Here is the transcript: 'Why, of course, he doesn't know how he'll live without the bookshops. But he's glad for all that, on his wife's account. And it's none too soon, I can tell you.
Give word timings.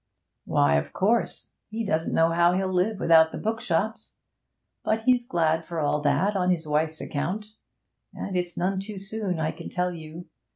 'Why, 0.45 0.77
of 0.77 0.93
course, 0.93 1.49
he 1.69 1.85
doesn't 1.85 2.15
know 2.15 2.31
how 2.31 2.53
he'll 2.53 2.73
live 2.73 2.99
without 2.99 3.31
the 3.31 3.37
bookshops. 3.37 4.17
But 4.83 5.01
he's 5.03 5.27
glad 5.27 5.63
for 5.63 5.79
all 5.79 6.01
that, 6.01 6.35
on 6.35 6.49
his 6.49 6.67
wife's 6.67 7.01
account. 7.01 7.53
And 8.11 8.35
it's 8.35 8.57
none 8.57 8.79
too 8.79 8.97
soon, 8.97 9.39
I 9.39 9.51
can 9.51 9.69
tell 9.69 9.93
you. 9.93 10.25